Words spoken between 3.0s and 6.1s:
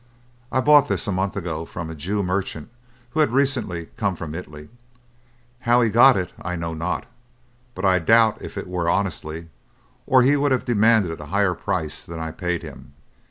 who had recently come from Italy. How he